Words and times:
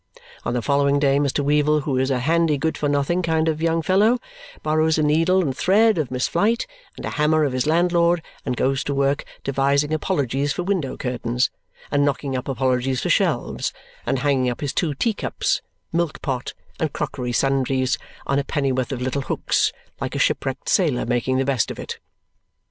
On 0.45 0.55
the 0.55 0.63
following 0.63 0.97
day 0.97 1.19
Mr. 1.19 1.43
Weevle, 1.45 1.81
who 1.81 1.95
is 1.95 2.09
a 2.09 2.17
handy 2.21 2.57
good 2.57 2.75
for 2.75 2.89
nothing 2.89 3.21
kind 3.21 3.47
of 3.47 3.61
young 3.61 3.83
fellow, 3.83 4.17
borrows 4.63 4.97
a 4.97 5.03
needle 5.03 5.43
and 5.43 5.55
thread 5.55 5.99
of 5.99 6.09
Miss 6.09 6.27
Flite 6.27 6.65
and 6.97 7.05
a 7.05 7.11
hammer 7.11 7.43
of 7.43 7.53
his 7.53 7.67
landlord 7.67 8.23
and 8.43 8.57
goes 8.57 8.83
to 8.85 8.95
work 8.95 9.25
devising 9.43 9.93
apologies 9.93 10.53
for 10.53 10.63
window 10.63 10.97
curtains, 10.97 11.51
and 11.91 12.03
knocking 12.03 12.35
up 12.35 12.47
apologies 12.47 12.99
for 13.01 13.11
shelves, 13.11 13.73
and 14.03 14.17
hanging 14.17 14.49
up 14.49 14.61
his 14.61 14.73
two 14.73 14.95
teacups, 14.95 15.61
milkpot, 15.93 16.55
and 16.79 16.93
crockery 16.93 17.31
sundries 17.31 17.99
on 18.25 18.39
a 18.39 18.43
pennyworth 18.43 18.91
of 18.91 19.03
little 19.03 19.21
hooks, 19.21 19.71
like 19.99 20.15
a 20.15 20.17
shipwrecked 20.17 20.67
sailor 20.67 21.05
making 21.05 21.37
the 21.37 21.45
best 21.45 21.69
of 21.69 21.77
it. 21.77 21.99